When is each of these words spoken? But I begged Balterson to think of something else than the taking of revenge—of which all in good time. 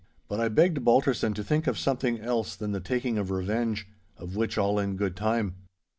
But 0.27 0.39
I 0.39 0.47
begged 0.49 0.83
Balterson 0.83 1.35
to 1.35 1.43
think 1.43 1.67
of 1.67 1.77
something 1.77 2.19
else 2.21 2.55
than 2.55 2.71
the 2.71 2.79
taking 2.79 3.19
of 3.19 3.29
revenge—of 3.29 4.35
which 4.35 4.57
all 4.57 4.79
in 4.79 4.95
good 4.95 5.15
time. 5.15 5.53